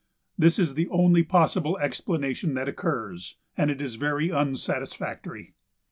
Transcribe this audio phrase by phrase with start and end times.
[0.35, 5.53] This is the only possible explanation that occurs, and it is very unsatisfactory.